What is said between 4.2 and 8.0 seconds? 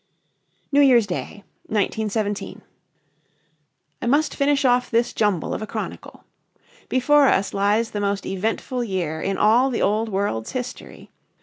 finish off this jumble of a chronicle. Before us lies